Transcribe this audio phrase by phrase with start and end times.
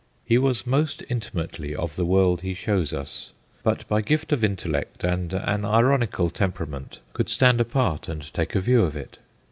[0.25, 5.03] He was most intimately of the world he shows us, but by gift of intellect
[5.03, 9.19] and an ironical temperament could stand apart and take a view of it.